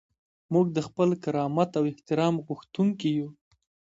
[0.53, 3.27] موږ د خپل کرامت او احترام غوښتونکي یو.